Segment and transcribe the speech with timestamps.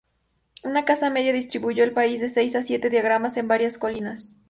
[0.63, 4.39] Una casa media distribuyó el país de seis a siete diagramas en varias colinas.